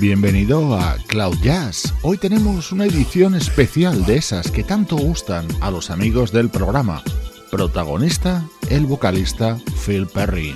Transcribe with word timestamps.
Bienvenido 0.00 0.78
a 0.78 0.96
Cloud 1.08 1.38
Jazz. 1.42 1.92
Hoy 2.02 2.18
tenemos 2.18 2.70
una 2.70 2.86
edición 2.86 3.34
especial 3.34 4.06
de 4.06 4.16
esas 4.16 4.48
que 4.52 4.62
tanto 4.62 4.96
gustan 4.96 5.48
a 5.60 5.72
los 5.72 5.90
amigos 5.90 6.30
del 6.30 6.50
programa. 6.50 7.02
Protagonista, 7.50 8.48
el 8.70 8.86
vocalista 8.86 9.58
Phil 9.84 10.06
Perry. 10.06 10.54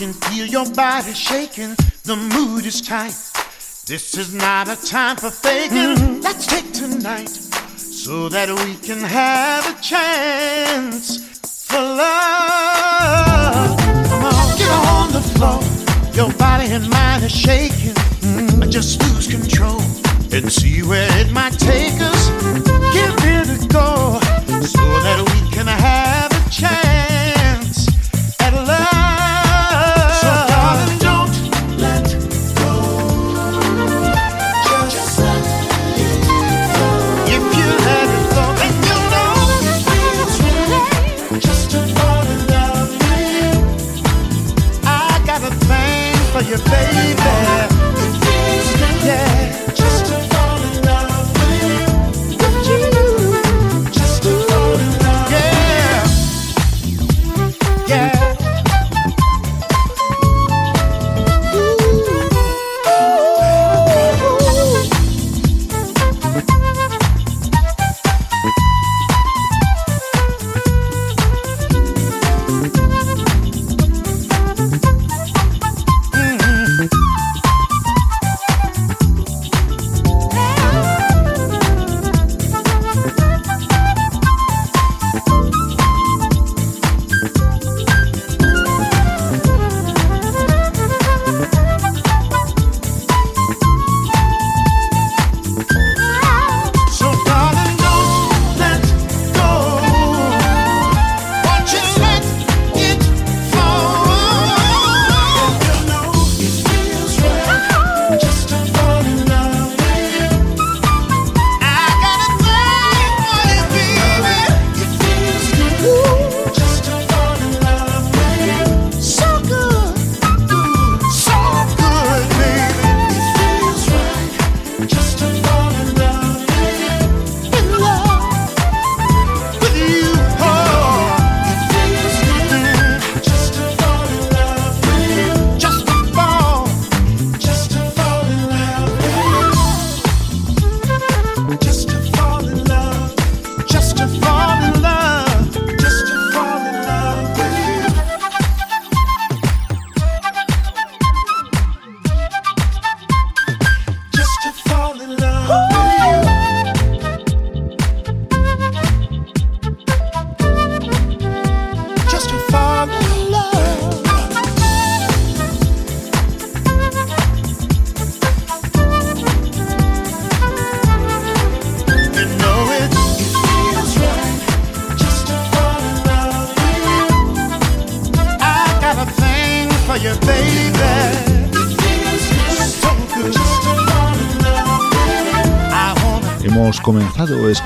Can 0.00 0.14
feel 0.14 0.46
your 0.46 0.64
body 0.72 1.12
shaking, 1.12 1.76
the 2.04 2.16
mood 2.16 2.64
is 2.64 2.80
tight. 2.80 3.12
This 3.86 4.16
is 4.16 4.32
not 4.32 4.66
a 4.66 4.76
time 4.86 5.16
for 5.16 5.30
faking. 5.30 5.76
Mm-hmm. 5.76 6.20
Let's 6.22 6.46
take 6.46 6.72
tonight 6.72 7.28
so 7.28 8.30
that 8.30 8.48
we 8.48 8.76
can 8.76 9.00
have 9.00 9.62
a 9.68 9.78
chance 9.82 11.18
for 11.68 11.82
love. 11.82 13.76
Come 14.08 14.24
on, 14.24 14.56
get 14.56 14.72
on 14.88 15.12
the 15.12 15.20
floor. 15.36 15.60
Your 16.14 16.32
body 16.38 16.72
and 16.72 16.88
mind 16.88 17.24
are 17.24 17.28
shaking. 17.28 17.92
Mm-hmm. 18.24 18.70
Just 18.70 19.02
lose 19.02 19.26
control 19.26 19.82
and 20.32 20.50
see 20.50 20.82
where 20.82 21.10
it 21.20 21.30
might 21.30 21.58
take 21.58 21.89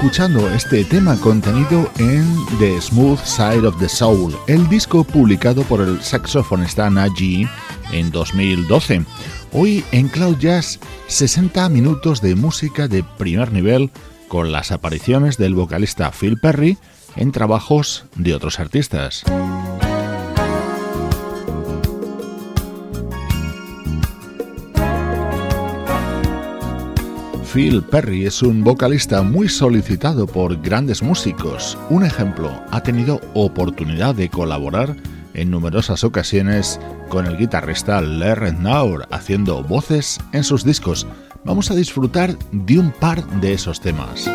escuchando 0.05 0.51
este 0.51 0.85
tema 0.85 1.19
contenido 1.19 1.91
en 1.99 2.27
The 2.59 2.79
Smooth 2.79 3.25
Side 3.25 3.67
of 3.67 3.79
the 3.79 3.89
Soul, 3.89 4.37
el 4.49 4.69
disco 4.69 5.03
publicado 5.03 5.63
por 5.63 5.81
el 5.81 6.03
saxofonista 6.03 6.91
Naji 6.91 7.49
en 7.91 8.11
2012. 8.11 9.03
Hoy 9.53 9.83
en 9.93 10.09
Cloud 10.09 10.37
Jazz, 10.37 10.79
60 11.07 11.71
minutos 11.71 12.21
de 12.21 12.35
música 12.35 12.87
de 12.87 13.03
primer 13.03 13.51
nivel 13.51 13.91
con 14.29 14.53
las 14.53 14.73
apariciones 14.73 15.39
del 15.39 15.55
vocalista 15.55 16.11
Phil 16.11 16.39
Perry 16.39 16.77
en 17.17 17.33
trabajos 17.33 18.05
de 18.15 18.35
otros 18.35 18.61
artistas. 18.61 19.25
Phil 27.55 27.85
Perry 27.85 28.27
es 28.27 28.43
un 28.43 28.65
vocalista 28.65 29.23
muy 29.23 29.49
solicitado 29.49 30.27
por 30.27 30.61
grandes 30.61 31.05
músicos. 31.05 31.79
Un 31.89 32.05
ejemplo, 32.05 32.51
ha 32.73 32.83
tenido 32.83 33.21
oportunidad 33.33 34.17
de 34.17 34.29
colaborar 34.29 34.97
en 35.35 35.53
numerosas 35.53 36.03
ocasiones 36.03 36.81
con 37.09 37.27
el 37.27 37.37
guitarrista 37.37 38.01
Larry 38.01 38.51
Naur 38.59 39.07
haciendo 39.13 39.63
voces 39.63 40.19
en 40.33 40.43
sus 40.43 40.65
discos. 40.65 41.07
Vamos 41.45 41.71
a 41.71 41.77
disfrutar 41.77 42.37
de 42.51 42.81
un 42.81 42.91
par 42.91 43.25
de 43.41 43.53
esos 43.53 43.81
temas. 43.81 44.29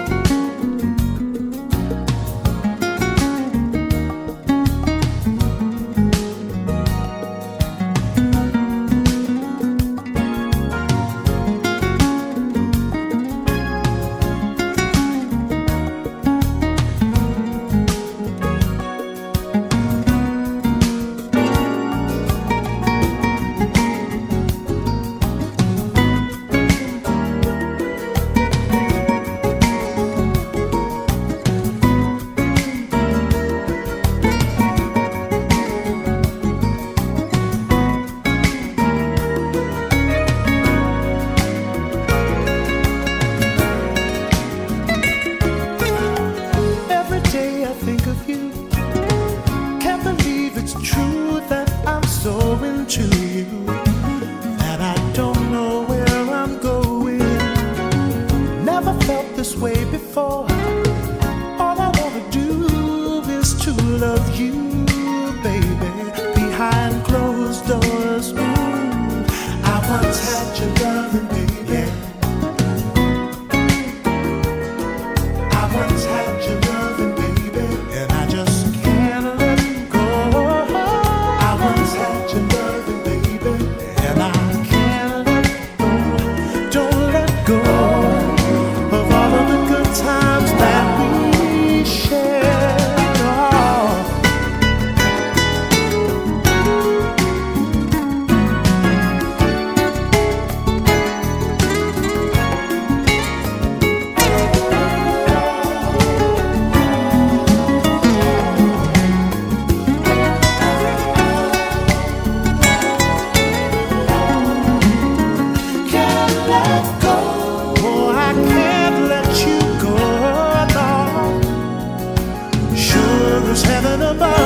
somebody 124.10 124.38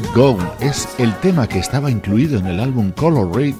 Let 0.00 0.14
Go 0.14 0.38
es 0.60 0.88
el 0.98 1.14
tema 1.16 1.46
que 1.46 1.58
estaba 1.58 1.90
incluido 1.90 2.38
en 2.38 2.46
el 2.46 2.58
álbum 2.58 2.90
Color 2.90 3.36
Read 3.36 3.56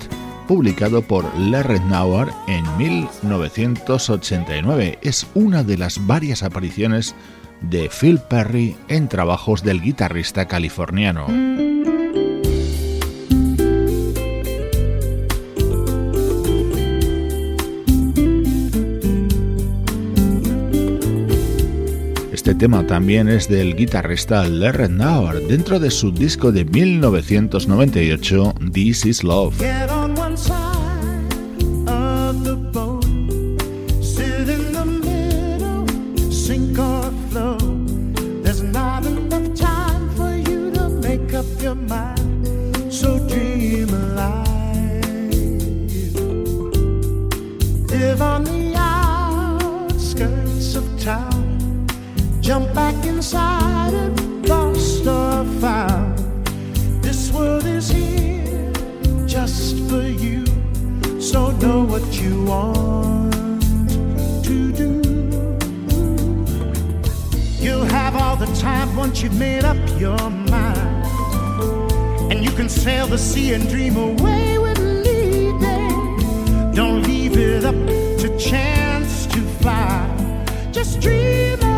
publicado 0.48 1.02
por 1.02 1.26
Larry 1.38 1.80
Nauer 1.80 2.28
en 2.48 2.64
1989. 2.78 4.98
Es 5.02 5.26
una 5.34 5.62
de 5.62 5.76
las 5.76 6.06
varias 6.06 6.42
apariciones 6.42 7.14
de 7.60 7.90
Phil 7.90 8.20
Perry 8.20 8.74
en 8.88 9.08
trabajos 9.08 9.62
del 9.62 9.82
guitarrista 9.82 10.48
californiano. 10.48 11.26
Tema 22.60 22.86
también 22.86 23.30
es 23.30 23.48
del 23.48 23.74
guitarrista 23.74 24.46
Larry 24.46 24.90
Nauer 24.90 25.40
dentro 25.46 25.80
de 25.80 25.90
su 25.90 26.12
disco 26.12 26.52
de 26.52 26.66
1998 26.66 28.54
This 28.70 29.06
Is 29.06 29.24
Love. 29.24 29.56
want 62.50 63.62
to 64.44 64.72
do. 64.72 64.90
You'll 67.64 67.84
have 67.98 68.16
all 68.16 68.36
the 68.36 68.50
time 68.60 68.96
once 68.96 69.22
you've 69.22 69.38
made 69.38 69.64
up 69.64 69.78
your 70.00 70.18
mind. 70.54 71.06
And 72.30 72.44
you 72.44 72.50
can 72.50 72.68
sail 72.68 73.06
the 73.06 73.18
sea 73.18 73.54
and 73.54 73.68
dream 73.68 73.96
away 73.96 74.58
with 74.58 74.78
leaving. 75.06 76.72
Don't 76.74 77.02
leave 77.02 77.36
it 77.36 77.64
up 77.64 77.80
to 78.22 78.26
chance 78.36 79.26
to 79.26 79.40
fly. 79.60 80.00
Just 80.72 81.00
dream. 81.00 81.69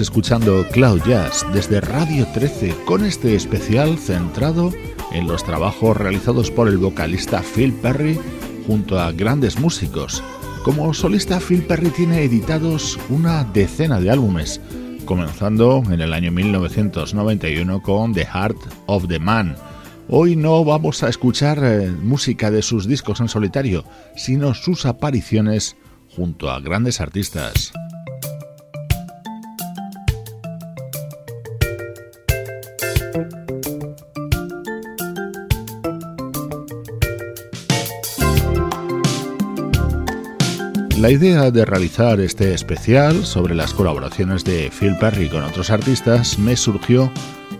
Escuchando 0.00 0.66
Cloud 0.72 1.00
Jazz 1.06 1.46
desde 1.54 1.80
Radio 1.80 2.26
13 2.34 2.74
con 2.84 3.04
este 3.04 3.34
especial 3.34 3.96
centrado 3.98 4.70
en 5.12 5.26
los 5.26 5.42
trabajos 5.42 5.96
realizados 5.96 6.50
por 6.50 6.68
el 6.68 6.76
vocalista 6.76 7.42
Phil 7.42 7.72
Perry 7.72 8.18
junto 8.66 8.98
a 9.00 9.12
grandes 9.12 9.58
músicos. 9.58 10.22
Como 10.64 10.92
solista, 10.92 11.40
Phil 11.40 11.62
Perry 11.62 11.88
tiene 11.90 12.24
editados 12.24 12.98
una 13.08 13.44
decena 13.44 13.98
de 13.98 14.10
álbumes, 14.10 14.60
comenzando 15.06 15.82
en 15.90 16.00
el 16.00 16.12
año 16.12 16.30
1991 16.30 17.82
con 17.82 18.12
The 18.12 18.26
Heart 18.26 18.58
of 18.86 19.08
the 19.08 19.18
Man. 19.18 19.56
Hoy 20.08 20.36
no 20.36 20.62
vamos 20.64 21.02
a 21.04 21.08
escuchar 21.08 21.60
eh, 21.62 21.90
música 21.90 22.50
de 22.50 22.60
sus 22.60 22.86
discos 22.86 23.20
en 23.20 23.28
solitario, 23.28 23.84
sino 24.14 24.52
sus 24.52 24.84
apariciones 24.84 25.76
junto 26.14 26.50
a 26.50 26.60
grandes 26.60 27.00
artistas. 27.00 27.72
La 40.98 41.10
idea 41.10 41.50
de 41.50 41.66
realizar 41.66 42.20
este 42.20 42.54
especial 42.54 43.26
sobre 43.26 43.54
las 43.54 43.74
colaboraciones 43.74 44.44
de 44.44 44.70
Phil 44.70 44.96
Perry 44.98 45.28
con 45.28 45.44
otros 45.44 45.68
artistas 45.70 46.38
me 46.38 46.56
surgió 46.56 47.12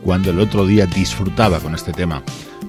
cuando 0.03 0.31
el 0.31 0.41
otro 0.41 0.65
día 0.65 0.87
disfrutaba 0.87 1.61
con 1.61 1.75
este 1.75 1.93
tema. 1.93 2.23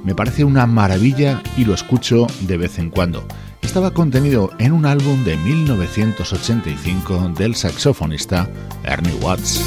Me 0.03 0.13
parece 0.13 0.43
una 0.43 0.65
maravilla 0.65 1.41
y 1.55 1.63
lo 1.63 1.73
escucho 1.73 2.27
de 2.41 2.57
vez 2.57 2.79
en 2.79 2.89
cuando. 2.89 3.25
Estaba 3.61 3.91
contenido 3.91 4.51
en 4.59 4.73
un 4.73 4.85
álbum 4.85 5.23
de 5.23 5.37
1985 5.37 7.31
del 7.37 7.55
saxofonista 7.55 8.49
Ernie 8.83 9.15
Watts. 9.21 9.63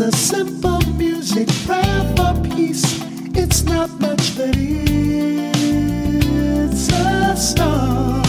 A 0.00 0.12
simple 0.12 0.80
music 0.92 1.48
prayer 1.66 2.14
for 2.16 2.32
peace. 2.54 3.02
It's 3.34 3.64
not 3.64 3.90
much, 4.00 4.36
but 4.36 4.54
it's 4.56 4.92
a 6.92 7.36
start. 7.36 8.24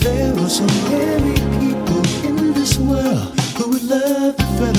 There 0.00 0.38
are 0.38 0.50
so 0.50 0.66
many 0.90 1.36
people 1.58 2.04
in 2.28 2.52
this 2.52 2.76
world 2.78 3.32
who 3.56 3.70
would 3.70 3.84
love 3.84 4.36
to 4.36 4.44
find 4.44 4.74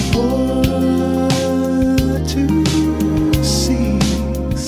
a 3.31 3.43
cease. 3.43 4.67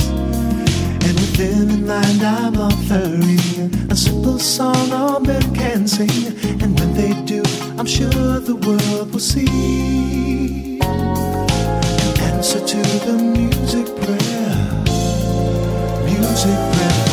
And 1.06 1.14
with 1.20 1.36
them 1.38 1.70
in 1.70 1.86
mind, 1.86 2.24
I'm 2.24 2.58
offering 2.58 3.92
a 3.92 3.96
simple 3.96 4.40
song 4.40 4.92
all 4.92 5.20
men 5.20 5.54
can 5.54 5.88
sing. 5.88 6.34
And 6.64 6.75
I'm 7.78 7.86
sure 7.86 8.40
the 8.40 8.56
world 8.56 9.12
will 9.12 9.20
see 9.20 10.80
an 10.80 12.22
answer 12.22 12.60
to 12.66 12.78
the 13.06 13.14
music 13.22 13.88
prayer. 13.98 14.84
Music 16.06 16.58
prayer 16.74 17.05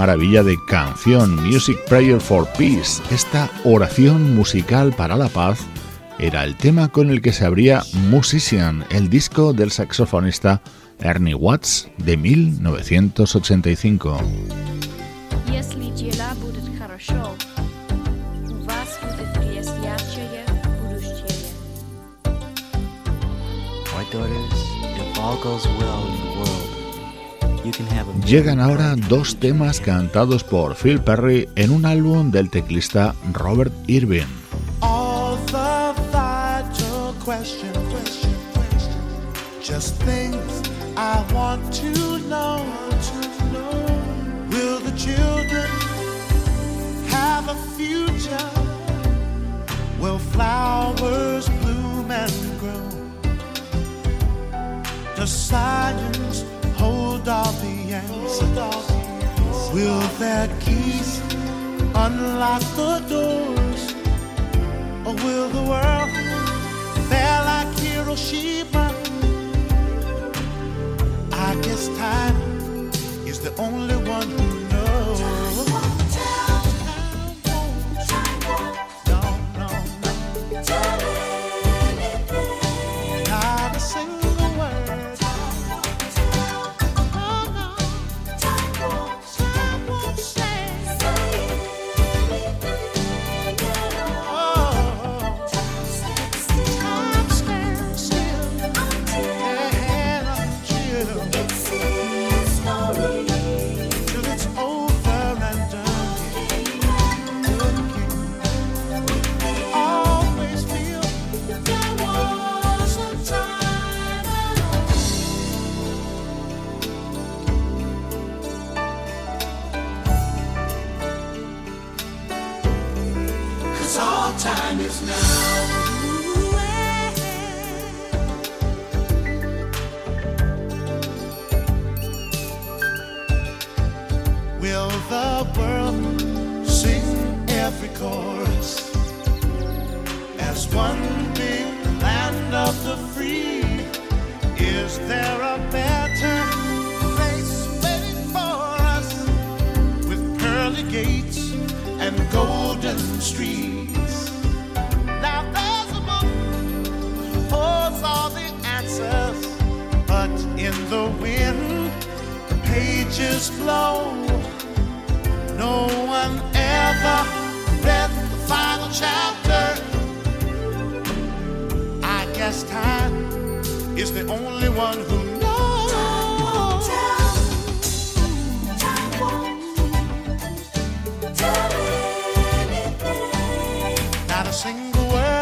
maravilla 0.00 0.42
de 0.42 0.56
canción, 0.64 1.36
Music 1.46 1.78
Prayer 1.86 2.22
for 2.22 2.48
Peace. 2.56 3.02
Esta 3.10 3.50
oración 3.64 4.34
musical 4.34 4.94
para 4.94 5.14
la 5.14 5.28
paz 5.28 5.58
era 6.18 6.44
el 6.44 6.56
tema 6.56 6.88
con 6.88 7.10
el 7.10 7.20
que 7.20 7.34
se 7.34 7.44
abría 7.44 7.82
Musician, 8.08 8.86
el 8.88 9.10
disco 9.10 9.52
del 9.52 9.70
saxofonista 9.70 10.62
Ernie 11.00 11.34
Watts 11.34 11.90
de 11.98 12.16
1985. 12.16 14.20
Llegan 28.26 28.60
ahora 28.60 28.96
dos 28.96 29.36
temas 29.36 29.80
cantados 29.80 30.44
por 30.44 30.74
Phil 30.74 31.00
Perry 31.00 31.48
en 31.56 31.70
un 31.70 31.84
álbum 31.84 32.30
del 32.30 32.50
teclista 32.50 33.14
Robert 33.32 33.72
Irving. 33.86 34.26
Just 39.62 40.02
things 40.02 40.62
I 40.96 41.22
want 41.32 41.62
to 41.74 42.18
know. 42.28 42.64
Will 44.50 44.80
the 44.80 44.92
children 44.96 45.70
have 47.08 47.48
a 47.48 47.54
future? 47.76 48.50
Will 50.00 50.18
flowers 50.18 51.48
bloom 51.62 52.10
and 52.10 52.32
grow? 52.58 53.00
Science 55.26 56.44
hold 57.20 57.28
all 57.28 57.52
the 57.52 57.92
answers? 57.92 58.90
Will 59.72 60.00
their 60.18 60.48
keys 60.60 61.20
unlock 61.94 62.62
the 62.76 62.98
doors? 63.08 63.94
Or 65.06 65.14
will 65.24 65.48
the 65.48 65.62
world 65.62 66.10
fare 67.08 67.42
like 67.44 67.78
Hiroshima? 67.78 68.94
I 71.32 71.54
guess 71.62 71.88
time 71.98 72.90
is 73.26 73.40
the 73.40 73.54
only 73.58 73.89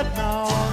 now. 0.05 0.68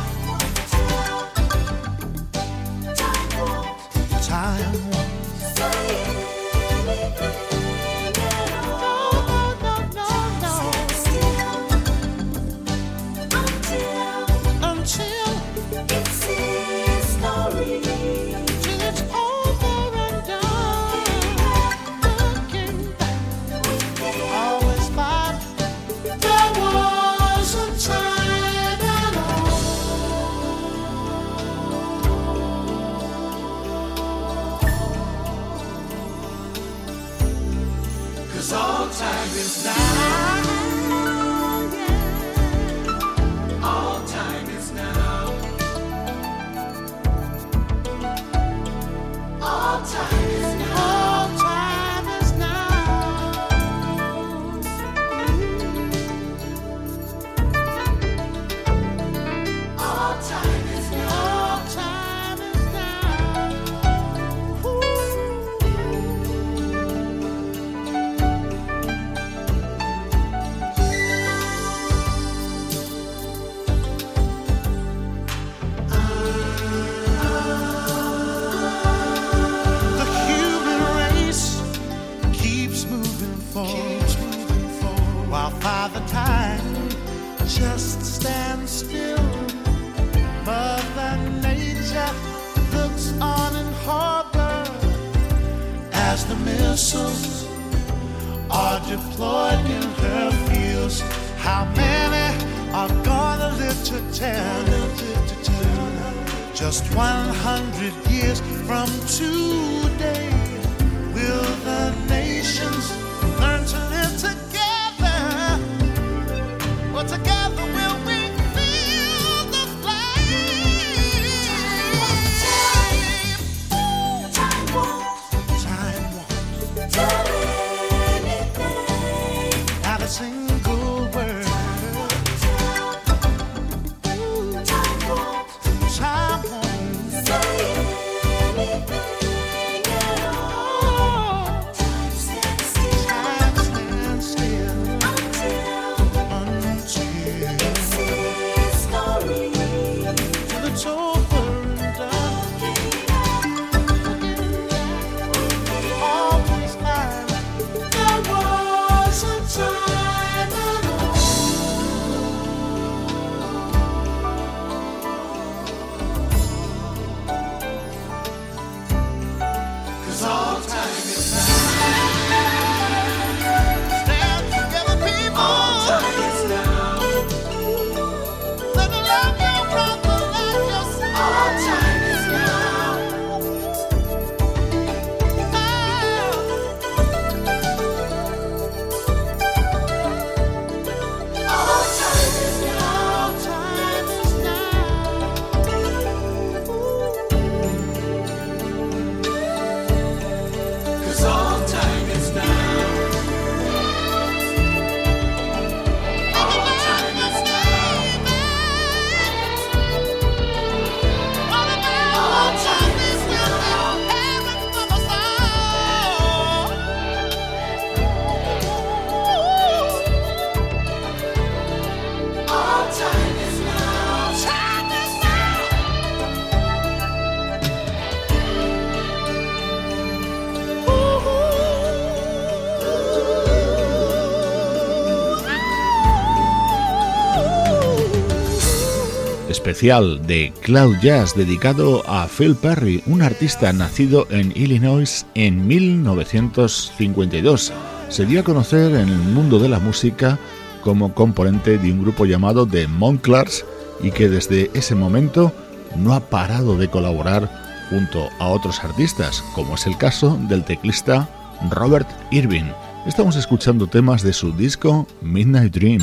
De 239.75 240.53
Cloud 240.61 240.99
Jazz 241.01 241.35
dedicado 241.35 242.01
a 242.07 242.29
Phil 242.29 242.55
Perry, 242.55 243.03
un 243.07 243.21
artista 243.21 243.73
nacido 243.73 244.25
en 244.29 244.53
Illinois 244.55 245.25
en 245.35 245.67
1952. 245.67 247.73
Se 248.07 248.25
dio 248.25 248.39
a 248.39 248.43
conocer 248.43 248.95
en 248.95 249.09
el 249.09 249.17
mundo 249.17 249.59
de 249.59 249.67
la 249.67 249.79
música 249.79 250.39
como 250.81 251.13
componente 251.13 251.77
de 251.77 251.91
un 251.91 252.03
grupo 252.03 252.25
llamado 252.25 252.65
The 252.65 252.87
Monclars 252.87 253.65
y 254.01 254.11
que 254.11 254.29
desde 254.29 254.71
ese 254.73 254.95
momento 254.95 255.51
no 255.97 256.13
ha 256.13 256.21
parado 256.21 256.77
de 256.77 256.87
colaborar 256.87 257.51
junto 257.89 258.29
a 258.39 258.47
otros 258.47 258.81
artistas, 258.81 259.43
como 259.53 259.75
es 259.75 259.85
el 259.87 259.97
caso 259.97 260.39
del 260.47 260.63
teclista 260.63 261.27
Robert 261.69 262.07
Irving. 262.31 262.71
Estamos 263.05 263.35
escuchando 263.35 263.87
temas 263.87 264.23
de 264.23 264.31
su 264.31 264.53
disco 264.53 265.05
Midnight 265.21 265.73
Dream. 265.73 265.99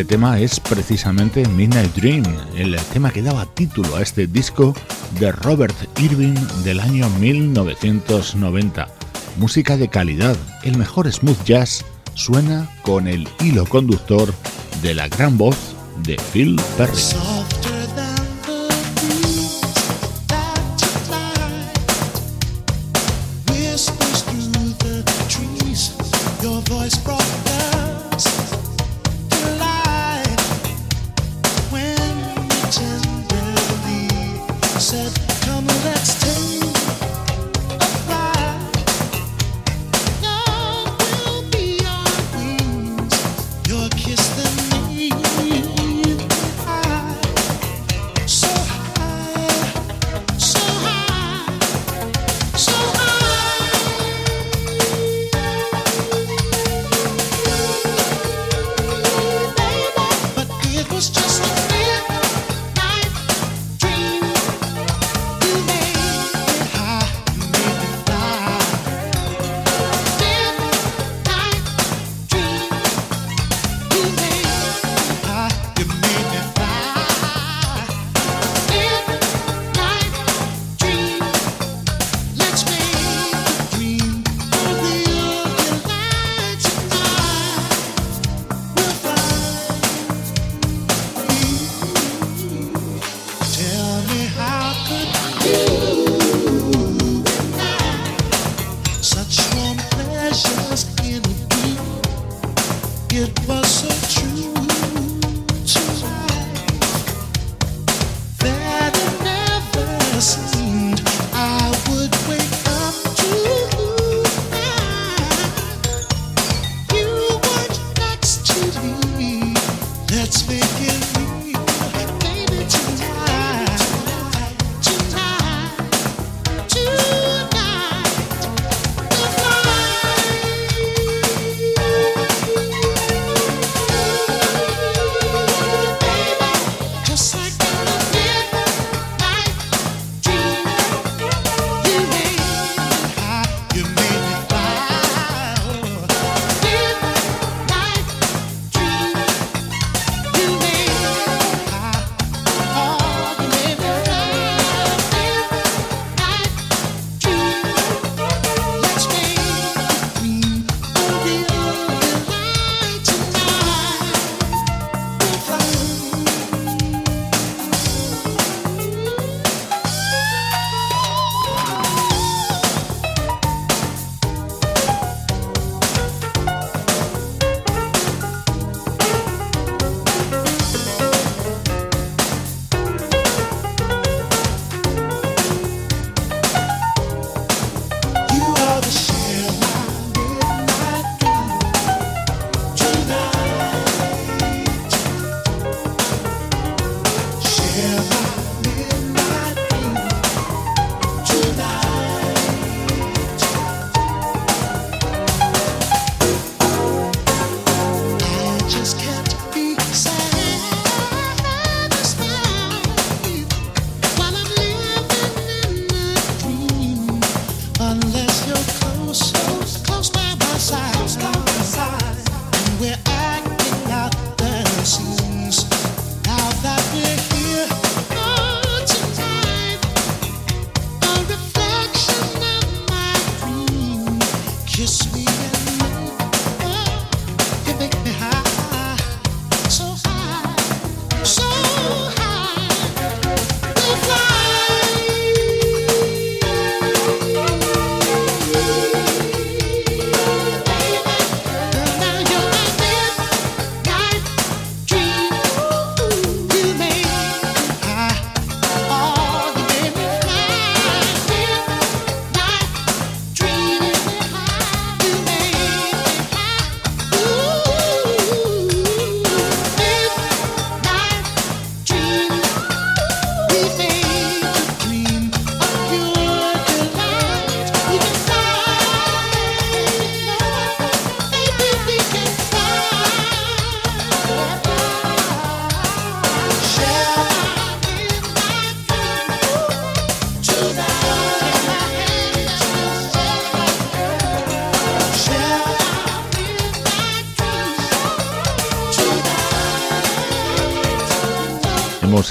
Este 0.00 0.14
tema 0.16 0.40
es 0.40 0.58
precisamente 0.58 1.46
Midnight 1.46 1.94
Dream, 1.94 2.24
el 2.56 2.74
tema 2.90 3.10
que 3.10 3.20
daba 3.20 3.44
título 3.44 3.96
a 3.96 4.00
este 4.00 4.26
disco 4.26 4.74
de 5.18 5.30
Robert 5.30 5.76
Irving 6.00 6.36
del 6.64 6.80
año 6.80 7.10
1990. 7.20 8.88
Música 9.36 9.76
de 9.76 9.88
calidad, 9.88 10.38
el 10.62 10.78
mejor 10.78 11.12
smooth 11.12 11.44
jazz 11.44 11.84
suena 12.14 12.66
con 12.80 13.08
el 13.08 13.28
hilo 13.40 13.66
conductor 13.66 14.32
de 14.80 14.94
la 14.94 15.06
gran 15.08 15.36
voz 15.36 15.76
de 16.02 16.16
Phil 16.32 16.58
Perry. 16.78 17.59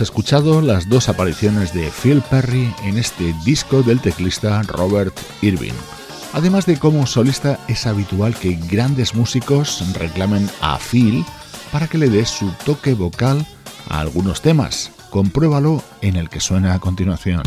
Escuchado 0.02 0.62
las 0.62 0.90
dos 0.90 1.10
apariciones 1.10 1.74
de 1.74 1.92
Phil 1.92 2.22
Perry 2.30 2.74
en 2.84 2.98
este 2.98 3.34
disco 3.46 3.84
del 3.84 4.00
teclista 4.00 4.62
Robert 4.64 5.18
Irving. 5.42 5.74
Además 6.34 6.66
de 6.66 6.78
como 6.78 7.06
solista 7.08 7.60
es 7.68 7.88
habitual 7.88 8.36
que 8.36 8.60
grandes 8.70 9.16
músicos 9.16 9.84
reclamen 9.94 10.50
a 10.62 10.78
Phil 10.78 11.26
para 11.72 11.88
que 11.88 11.98
le 11.98 12.10
dé 12.10 12.26
su 12.26 12.52
toque 12.66 12.94
vocal 12.94 13.46
a 13.90 14.00
algunos 14.00 14.42
temas. 14.42 14.92
Compruébalo 15.10 15.84
en 16.02 16.16
el 16.16 16.30
que 16.30 16.40
suena 16.40 16.74
a 16.74 16.80
continuación. 16.80 17.44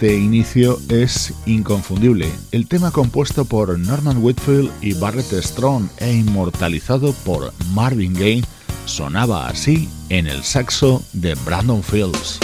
Este 0.00 0.16
inicio 0.16 0.78
es 0.88 1.34
inconfundible. 1.44 2.30
El 2.52 2.68
tema 2.68 2.92
compuesto 2.92 3.44
por 3.44 3.76
Norman 3.76 4.22
Whitfield 4.22 4.70
y 4.80 4.92
Barrett 4.94 5.32
Strong 5.32 5.88
e 5.98 6.12
inmortalizado 6.12 7.12
por 7.24 7.52
Marvin 7.74 8.14
Gaye 8.14 8.44
sonaba 8.84 9.48
así 9.48 9.88
en 10.08 10.28
el 10.28 10.44
saxo 10.44 11.02
de 11.14 11.34
Brandon 11.44 11.82
Fields. 11.82 12.38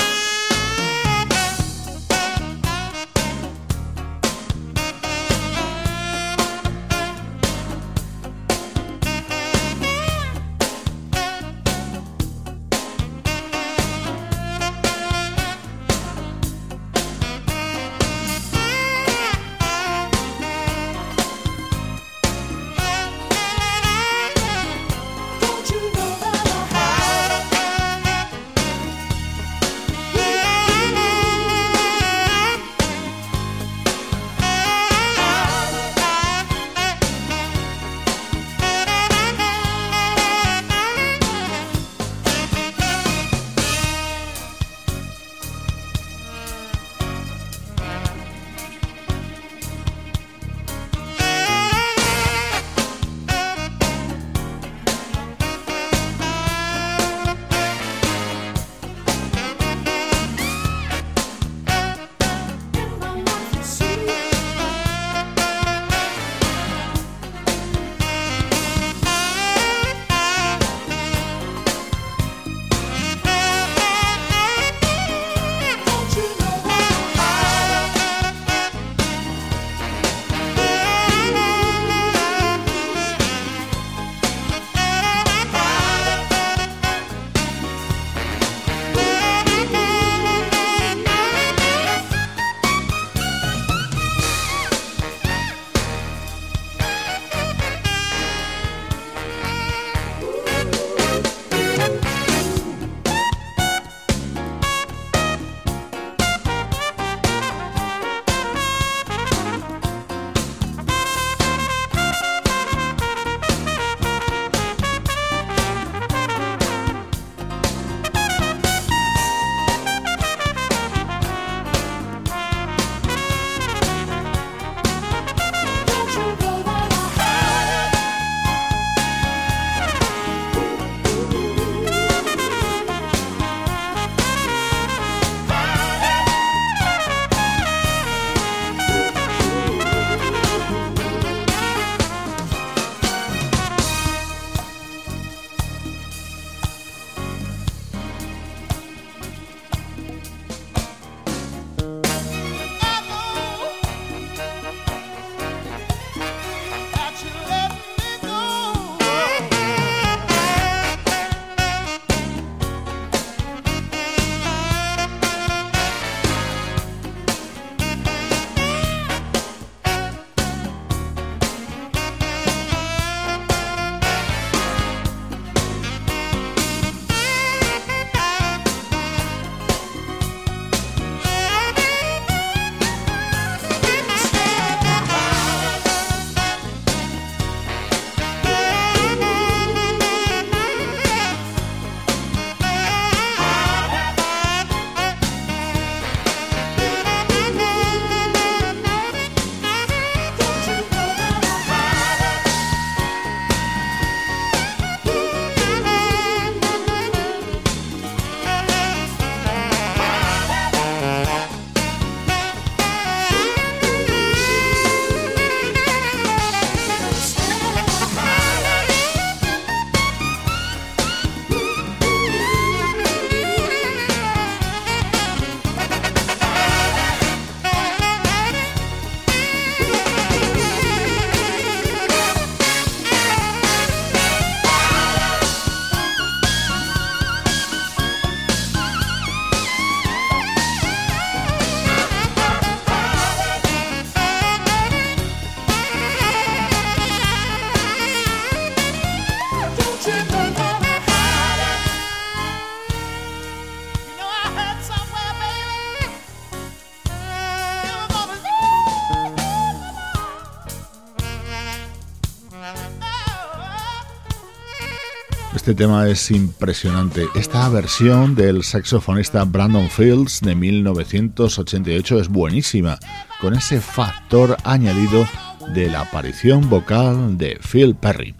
Este 265.74 265.82
tema 265.86 266.08
es 266.08 266.30
impresionante. 266.30 267.26
Esta 267.34 267.68
versión 267.68 268.36
del 268.36 268.62
saxofonista 268.62 269.42
Brandon 269.42 269.90
Fields 269.90 270.40
de 270.40 270.54
1988 270.54 272.20
es 272.20 272.28
buenísima, 272.28 273.00
con 273.40 273.54
ese 273.54 273.80
factor 273.80 274.56
añadido 274.62 275.26
de 275.74 275.90
la 275.90 276.02
aparición 276.02 276.70
vocal 276.70 277.36
de 277.38 277.58
Phil 277.58 277.96
Perry, 277.96 278.36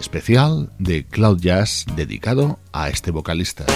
especial 0.00 0.70
de 0.78 1.04
Cloud 1.04 1.40
Jazz 1.40 1.84
dedicado 1.94 2.58
a 2.72 2.88
este 2.88 3.10
vocalista. 3.10 3.66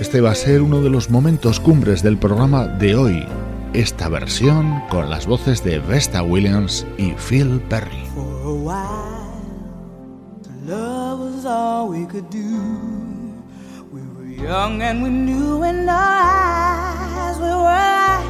Este 0.00 0.22
va 0.22 0.30
a 0.30 0.34
ser 0.34 0.62
uno 0.62 0.80
de 0.80 0.88
los 0.88 1.10
momentos 1.10 1.60
cumbres 1.60 2.02
del 2.02 2.16
programa 2.16 2.66
de 2.66 2.94
hoy, 2.94 3.26
esta 3.74 4.08
versión 4.08 4.82
con 4.90 5.08
las 5.08 5.26
voces 5.26 5.64
de 5.64 5.78
Vesta 5.78 6.22
Williams 6.22 6.86
y 6.98 7.14
Phil 7.14 7.60
Perry. 7.68 8.06
For 8.14 8.42
a 8.44 8.54
while, 8.54 9.32
love 10.66 11.20
was 11.20 11.46
all 11.46 11.88
we 11.88 12.06
could 12.06 12.28
do. 12.30 12.60
We 13.90 14.02
were 14.02 14.28
young 14.28 14.82
and 14.82 15.02
we 15.02 15.08
knew 15.08 15.64
in 15.64 15.88
our 15.88 15.96
eyes 15.96 17.36
we 17.38 17.44
were 17.44 17.52
alive. 17.52 18.28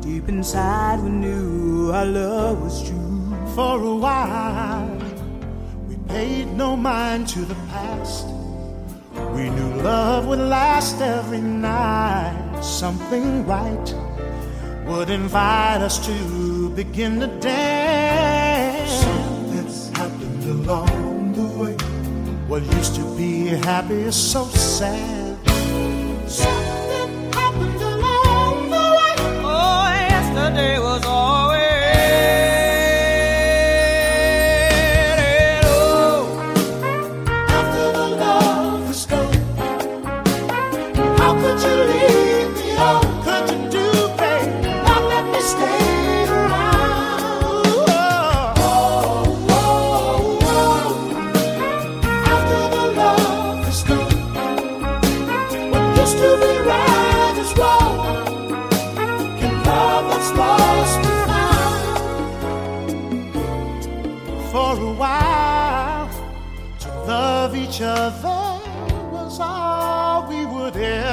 Deep 0.00 0.28
inside 0.28 1.00
we 1.00 1.10
knew 1.10 1.92
our 1.92 2.06
love 2.06 2.60
was 2.60 2.82
true. 2.88 3.36
For 3.54 3.80
a 3.80 3.94
while, 3.96 4.88
we 5.88 5.96
paid 6.08 6.52
no 6.56 6.76
mind 6.76 7.28
to 7.28 7.40
the 7.40 7.56
past. 7.70 8.26
We 9.32 9.48
knew 9.48 9.82
love 9.82 10.26
would 10.26 10.40
last 10.40 11.00
every 11.00 11.40
night. 11.40 12.60
Something 12.62 13.46
right 13.46 13.94
would 14.86 15.10
invite 15.10 15.80
us 15.80 16.04
to 16.06 16.70
begin 16.70 17.20
to 17.20 17.26
dance. 17.40 18.90
Something's 18.90 19.88
happened 19.96 20.44
along 20.44 21.32
the 21.32 21.48
way. 21.62 21.74
What 22.48 22.62
used 22.62 22.94
to 22.96 23.16
be 23.16 23.46
happy 23.46 24.02
is 24.02 24.16
so 24.16 24.44
sad. 24.44 25.38
Something 26.28 27.32
happened 27.32 27.80
along 27.80 28.70
the 28.70 28.86
way. 28.98 29.14
Oh, 29.42 29.88
yesterday 30.10 30.78
was 30.78 31.04
always. 31.06 31.53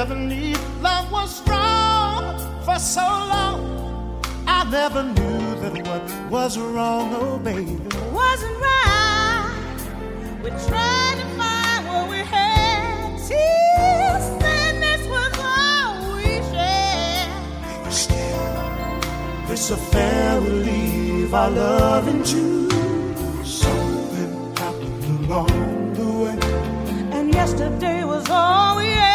Would 0.02 0.10
ever 0.10 0.20
need. 0.20 0.58
Love 0.80 1.10
was 1.12 1.36
strong 1.36 2.38
for 2.64 2.78
so 2.78 3.00
long. 3.02 4.20
I 4.46 4.64
never 4.64 5.02
knew 5.02 5.54
that 5.60 5.86
what 5.86 6.30
was 6.30 6.58
wrong, 6.58 7.14
oh 7.14 7.38
baby, 7.38 7.76
wasn't 8.12 8.56
right. 8.60 9.80
We 10.42 10.50
tried 10.50 11.16
to 11.20 11.26
find 11.38 11.86
what 11.88 12.10
we 12.10 12.18
had. 12.18 13.18
Tears, 13.28 14.26
this 14.84 15.06
was 15.06 15.32
all 15.38 16.16
we 16.16 16.30
shared. 16.50 17.28
But 17.84 17.92
Still, 17.92 19.46
this 19.48 19.70
affair 19.70 20.40
will 20.40 20.62
leave 20.70 21.32
our 21.34 21.50
love 21.50 22.08
in 22.08 22.24
June. 22.24 23.44
Something 23.44 24.56
happened 24.56 25.04
along 25.26 25.94
the 25.94 26.08
way. 26.22 26.38
And 27.16 27.32
yesterday 27.32 28.04
was 28.04 28.28
all 28.28 28.76
we 28.78 28.86
had. 28.86 29.11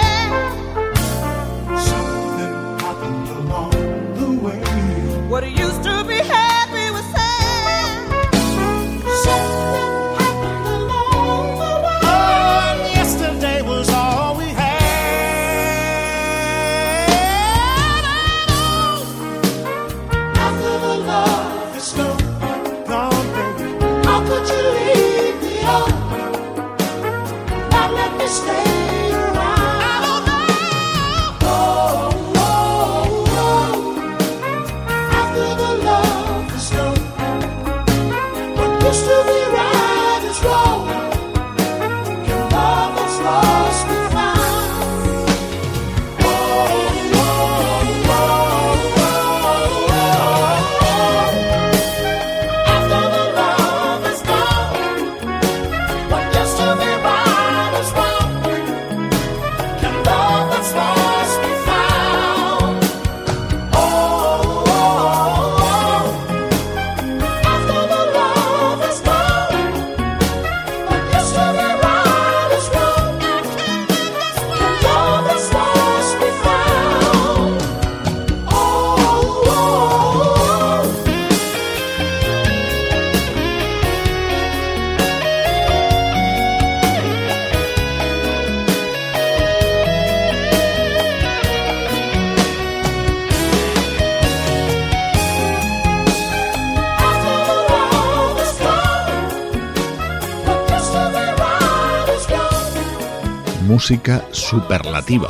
Música 103.77 104.25
superlativa, 104.31 105.29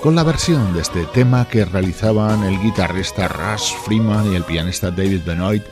con 0.00 0.14
la 0.14 0.22
versión 0.22 0.72
de 0.72 0.82
este 0.82 1.04
tema 1.06 1.48
que 1.48 1.64
realizaban 1.64 2.44
el 2.44 2.56
guitarrista 2.62 3.26
Russ 3.26 3.74
Freeman 3.84 4.32
y 4.32 4.36
el 4.36 4.44
pianista 4.44 4.92
David 4.92 5.22
Benoit 5.26 5.64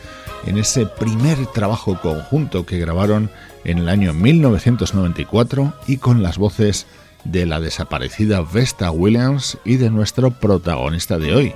en 0.44 0.58
ese 0.58 0.86
primer 0.86 1.46
trabajo 1.46 1.96
conjunto 2.02 2.66
que 2.66 2.80
grabaron 2.80 3.30
en 3.62 3.78
el 3.78 3.88
año 3.88 4.12
1994 4.12 5.72
y 5.86 5.98
con 5.98 6.24
las 6.24 6.36
voces 6.36 6.88
de 7.22 7.46
la 7.46 7.60
desaparecida 7.60 8.40
Vesta 8.40 8.90
Williams 8.90 9.58
y 9.64 9.76
de 9.76 9.90
nuestro 9.90 10.32
protagonista 10.32 11.18
de 11.18 11.32
hoy, 11.32 11.54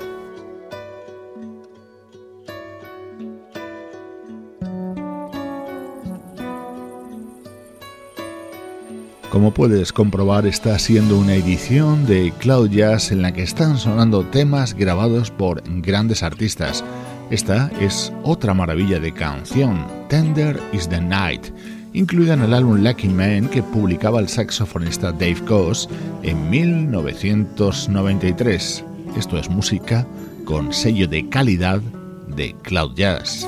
Como 9.31 9.55
puedes 9.55 9.93
comprobar, 9.93 10.45
está 10.45 10.77
siendo 10.81 11.17
una 11.17 11.37
edición 11.37 12.05
de 12.05 12.33
Cloud 12.41 12.71
Jazz 12.71 13.13
en 13.13 13.23
la 13.23 13.33
que 13.33 13.45
están 13.45 13.79
sonando 13.79 14.25
temas 14.25 14.75
grabados 14.75 15.31
por 15.31 15.63
grandes 15.83 16.25
artistas. 16.25 16.83
Esta 17.31 17.71
es 17.81 18.13
otra 18.25 18.55
maravilla 18.55 18.99
de 18.99 19.13
canción, 19.13 19.87
Tender 20.09 20.61
is 20.73 20.89
the 20.89 21.01
Night, 21.01 21.47
incluida 21.93 22.35
en 22.35 22.43
el 22.43 22.53
álbum 22.53 22.83
Lucky 22.83 23.09
Man 23.09 23.49
que 23.49 23.63
publicaba 23.63 24.19
el 24.19 24.29
saxofonista 24.29 25.13
Dave 25.13 25.45
Coase 25.47 25.89
en 26.25 26.51
1993. 26.51 28.85
Esto 29.17 29.39
es 29.39 29.49
música 29.49 30.05
con 30.45 30.73
sello 30.73 31.07
de 31.07 31.29
calidad 31.29 31.81
de 32.27 32.57
Cloud 32.65 32.97
Jazz. 32.97 33.47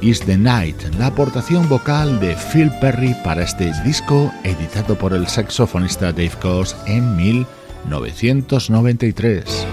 Is 0.00 0.20
the 0.20 0.38
Night, 0.38 0.80
la 0.98 1.06
aportación 1.06 1.68
vocal 1.68 2.20
de 2.20 2.36
Phil 2.36 2.70
Perry 2.80 3.12
para 3.24 3.42
este 3.42 3.72
disco 3.82 4.32
editado 4.44 4.96
por 4.96 5.12
el 5.12 5.26
saxofonista 5.26 6.12
Dave 6.12 6.30
Coase 6.40 6.76
en 6.86 7.16
1993. 7.16 9.66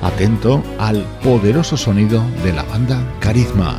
Atento 0.00 0.62
al 0.78 1.04
poderoso 1.22 1.76
sonido 1.76 2.24
de 2.42 2.54
la 2.54 2.62
banda 2.62 3.04
Carisma. 3.20 3.78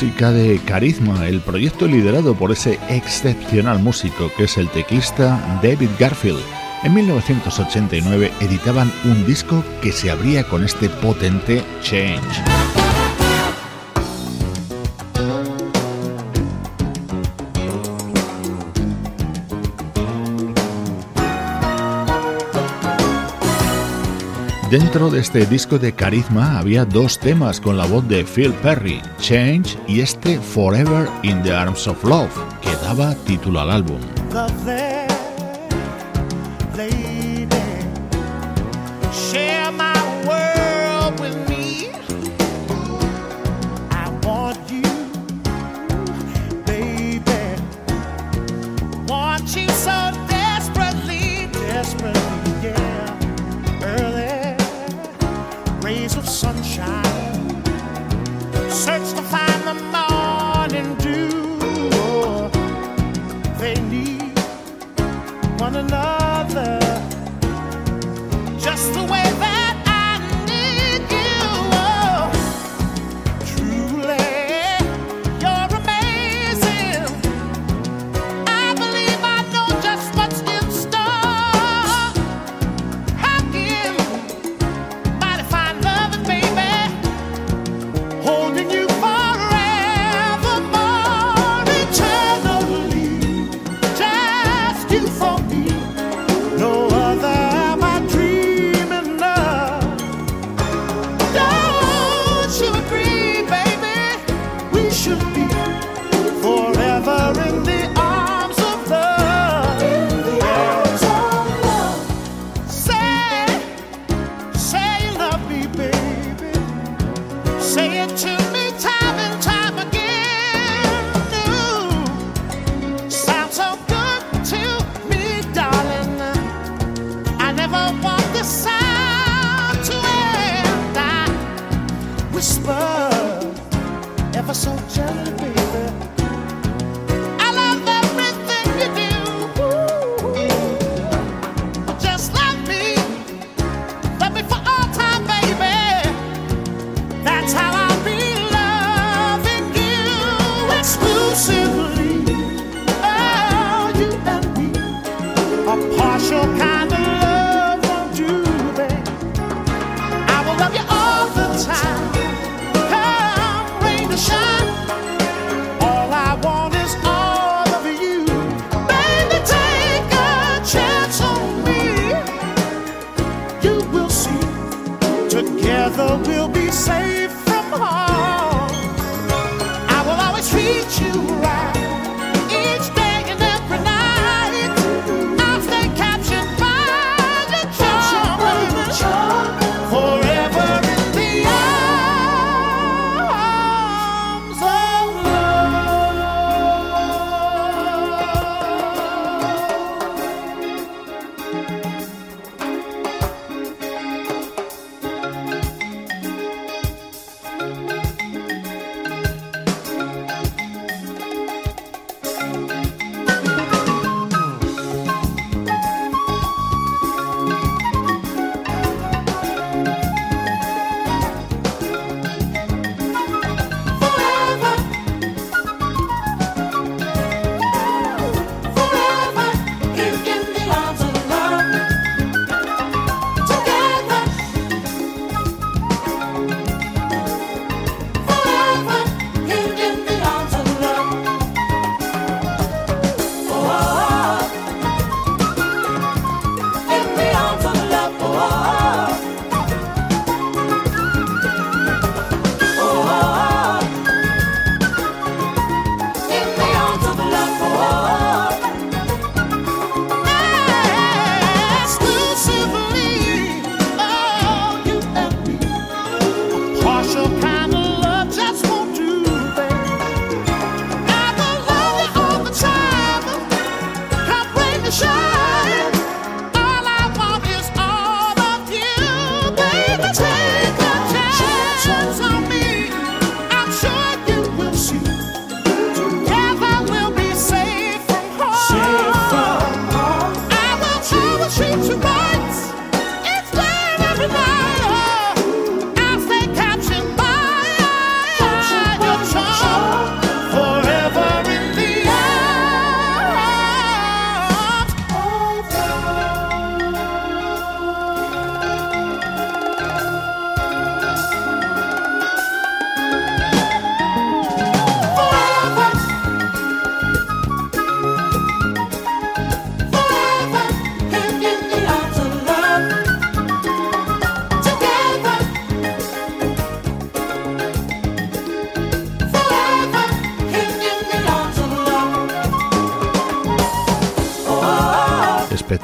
Música 0.00 0.30
de 0.30 0.60
Carisma, 0.60 1.26
el 1.26 1.40
proyecto 1.40 1.88
liderado 1.88 2.36
por 2.36 2.52
ese 2.52 2.78
excepcional 2.88 3.80
músico 3.80 4.30
que 4.36 4.44
es 4.44 4.56
el 4.56 4.68
teclista 4.68 5.58
David 5.60 5.88
Garfield. 5.98 6.38
En 6.84 6.94
1989 6.94 8.30
editaban 8.38 8.92
un 9.06 9.26
disco 9.26 9.64
que 9.82 9.90
se 9.90 10.12
abría 10.12 10.44
con 10.44 10.62
este 10.62 10.88
potente 10.88 11.64
Change. 11.82 12.87
Dentro 24.70 25.10
de 25.10 25.20
este 25.20 25.46
disco 25.46 25.78
de 25.78 25.94
carisma 25.94 26.58
había 26.58 26.84
dos 26.84 27.18
temas 27.18 27.58
con 27.58 27.78
la 27.78 27.86
voz 27.86 28.06
de 28.06 28.22
Phil 28.22 28.52
Perry, 28.52 29.00
Change 29.18 29.78
y 29.86 30.00
este 30.00 30.38
Forever 30.38 31.08
in 31.22 31.42
the 31.42 31.54
Arms 31.54 31.86
of 31.88 32.04
Love, 32.04 32.28
que 32.60 32.70
daba 32.82 33.14
título 33.24 33.60
al 33.60 33.70
álbum. 33.70 33.98
find 59.30 59.62
the 59.66 59.87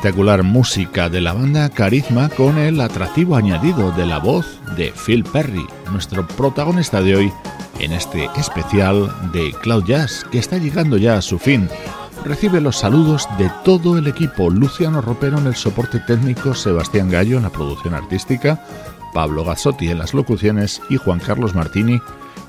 espectacular 0.04 0.42
música 0.42 1.08
de 1.08 1.22
la 1.22 1.32
banda 1.32 1.70
Carisma 1.70 2.28
con 2.28 2.58
el 2.58 2.78
atractivo 2.82 3.36
añadido 3.36 3.90
de 3.92 4.04
la 4.04 4.18
voz 4.18 4.60
de 4.76 4.92
Phil 4.92 5.24
Perry, 5.24 5.66
nuestro 5.92 6.26
protagonista 6.26 7.00
de 7.00 7.16
hoy 7.16 7.32
en 7.78 7.90
este 7.90 8.28
especial 8.36 9.10
de 9.32 9.54
Cloud 9.62 9.84
Jazz 9.86 10.26
que 10.30 10.38
está 10.38 10.58
llegando 10.58 10.98
ya 10.98 11.16
a 11.16 11.22
su 11.22 11.38
fin. 11.38 11.70
Recibe 12.22 12.60
los 12.60 12.76
saludos 12.76 13.26
de 13.38 13.50
todo 13.64 13.96
el 13.96 14.06
equipo, 14.06 14.50
Luciano 14.50 15.00
Ropero 15.00 15.38
en 15.38 15.46
el 15.46 15.56
soporte 15.56 16.00
técnico, 16.00 16.54
Sebastián 16.54 17.08
Gallo 17.08 17.38
en 17.38 17.44
la 17.44 17.50
producción 17.50 17.94
artística, 17.94 18.62
Pablo 19.14 19.42
Gazzotti 19.42 19.88
en 19.88 20.00
las 20.00 20.12
locuciones 20.12 20.82
y 20.90 20.98
Juan 20.98 21.18
Carlos 21.18 21.54
Martini 21.54 21.98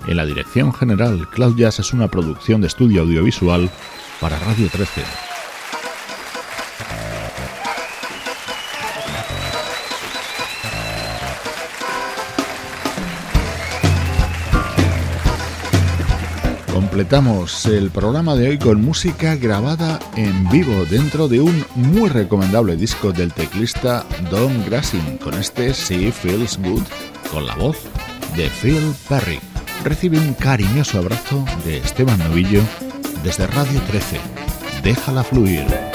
en 0.08 0.18
la 0.18 0.26
dirección 0.26 0.74
general. 0.74 1.30
Cloud 1.30 1.56
Jazz 1.56 1.80
es 1.80 1.94
una 1.94 2.10
producción 2.10 2.60
de 2.60 2.68
estudio 2.68 3.04
audiovisual 3.04 3.70
para 4.20 4.38
Radio 4.40 4.68
13. 4.70 5.25
Completamos 16.96 17.66
el 17.66 17.92
programa 17.92 18.36
de 18.36 18.48
hoy 18.48 18.58
con 18.58 18.82
música 18.82 19.36
grabada 19.36 20.00
en 20.16 20.48
vivo 20.48 20.86
dentro 20.86 21.28
de 21.28 21.42
un 21.42 21.66
muy 21.76 22.08
recomendable 22.08 22.78
disco 22.78 23.12
del 23.12 23.34
teclista 23.34 24.06
Don 24.32 24.64
Grassin 24.64 25.18
con 25.18 25.34
este 25.34 25.74
She 25.74 26.10
Feels 26.14 26.58
Good 26.58 26.84
con 27.34 27.46
la 27.46 27.56
voz 27.56 27.80
de 28.38 28.50
Phil 28.50 28.96
Perry. 29.10 29.42
Recibe 29.84 30.18
un 30.18 30.36
cariñoso 30.36 31.00
abrazo 31.00 31.44
de 31.66 31.80
Esteban 31.80 32.20
Novillo 32.20 32.62
desde 33.26 33.46
Radio 33.48 33.82
13. 33.82 34.18
Déjala 34.82 35.26
fluir. 35.26 35.95